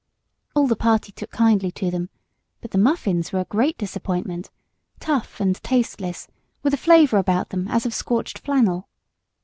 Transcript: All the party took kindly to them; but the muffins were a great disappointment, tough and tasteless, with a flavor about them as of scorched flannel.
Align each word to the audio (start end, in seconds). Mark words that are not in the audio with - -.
All 0.55 0.65
the 0.65 0.75
party 0.75 1.11
took 1.11 1.29
kindly 1.29 1.69
to 1.73 1.91
them; 1.91 2.09
but 2.59 2.71
the 2.71 2.79
muffins 2.79 3.31
were 3.31 3.41
a 3.41 3.45
great 3.45 3.77
disappointment, 3.77 4.49
tough 4.99 5.39
and 5.39 5.53
tasteless, 5.61 6.27
with 6.63 6.73
a 6.73 6.77
flavor 6.77 7.17
about 7.17 7.49
them 7.49 7.67
as 7.67 7.85
of 7.85 7.93
scorched 7.93 8.39
flannel. 8.39 8.89